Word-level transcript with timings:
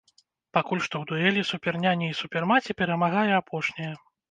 Пакуль 0.57 0.81
што 0.87 0.95
ў 1.01 1.11
дуэлі 1.11 1.43
суперняні 1.51 2.09
і 2.13 2.17
супермаці 2.23 2.77
перамагае 2.83 3.29
апошняя. 3.41 3.93